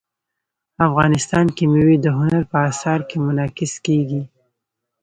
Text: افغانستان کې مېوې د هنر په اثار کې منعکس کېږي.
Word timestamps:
افغانستان 0.87 1.45
کې 1.55 1.63
مېوې 1.71 1.97
د 2.01 2.07
هنر 2.17 2.41
په 2.51 2.57
اثار 2.69 2.99
کې 3.09 3.17
منعکس 3.25 3.73
کېږي. 3.85 4.21